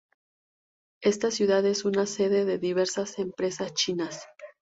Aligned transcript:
Esta 1.03 1.29
ciudad 1.29 1.63
es 1.67 1.85
una 1.85 2.07
sede 2.07 2.43
de 2.43 2.57
diversas 2.57 3.19
empresas 3.19 3.75
chinas. 3.75 4.25